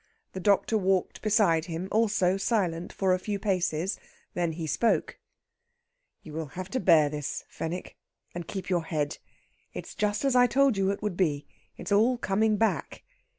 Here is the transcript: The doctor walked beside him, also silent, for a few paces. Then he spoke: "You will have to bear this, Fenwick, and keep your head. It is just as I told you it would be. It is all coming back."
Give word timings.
The 0.33 0.39
doctor 0.39 0.79
walked 0.79 1.21
beside 1.21 1.65
him, 1.65 1.87
also 1.91 2.35
silent, 2.35 2.91
for 2.91 3.13
a 3.13 3.19
few 3.19 3.37
paces. 3.37 3.99
Then 4.33 4.53
he 4.53 4.65
spoke: 4.65 5.19
"You 6.23 6.33
will 6.33 6.47
have 6.57 6.71
to 6.71 6.79
bear 6.79 7.07
this, 7.07 7.43
Fenwick, 7.49 7.95
and 8.33 8.47
keep 8.47 8.67
your 8.67 8.85
head. 8.85 9.19
It 9.75 9.85
is 9.85 9.93
just 9.93 10.25
as 10.25 10.35
I 10.35 10.47
told 10.47 10.75
you 10.75 10.89
it 10.89 11.03
would 11.03 11.17
be. 11.17 11.45
It 11.77 11.89
is 11.89 11.91
all 11.91 12.17
coming 12.17 12.57
back." 12.57 13.03